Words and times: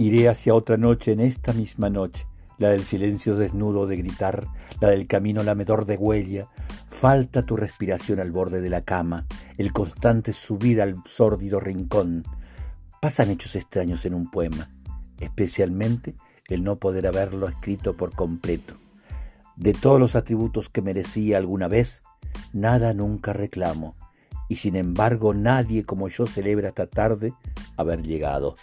Iré 0.00 0.30
hacia 0.30 0.54
otra 0.54 0.78
noche 0.78 1.12
en 1.12 1.20
esta 1.20 1.52
misma 1.52 1.90
noche, 1.90 2.26
la 2.56 2.70
del 2.70 2.84
silencio 2.84 3.36
desnudo 3.36 3.86
de 3.86 3.98
gritar, 3.98 4.46
la 4.80 4.88
del 4.88 5.06
camino 5.06 5.42
lamedor 5.42 5.84
de 5.84 5.98
huella. 5.98 6.48
Falta 6.88 7.42
tu 7.42 7.54
respiración 7.54 8.18
al 8.18 8.30
borde 8.30 8.62
de 8.62 8.70
la 8.70 8.80
cama, 8.80 9.26
el 9.58 9.74
constante 9.74 10.32
subir 10.32 10.80
al 10.80 11.02
sórdido 11.04 11.60
rincón. 11.60 12.24
Pasan 13.02 13.28
hechos 13.28 13.56
extraños 13.56 14.06
en 14.06 14.14
un 14.14 14.30
poema, 14.30 14.70
especialmente 15.18 16.14
el 16.48 16.64
no 16.64 16.76
poder 16.76 17.06
haberlo 17.06 17.46
escrito 17.46 17.94
por 17.94 18.12
completo. 18.12 18.78
De 19.56 19.74
todos 19.74 20.00
los 20.00 20.16
atributos 20.16 20.70
que 20.70 20.80
merecía 20.80 21.36
alguna 21.36 21.68
vez, 21.68 22.04
nada 22.54 22.94
nunca 22.94 23.34
reclamo, 23.34 23.96
y 24.48 24.54
sin 24.54 24.76
embargo 24.76 25.34
nadie 25.34 25.84
como 25.84 26.08
yo 26.08 26.24
celebra 26.24 26.68
esta 26.68 26.86
tarde 26.86 27.34
haber 27.76 28.02
llegado. 28.02 28.56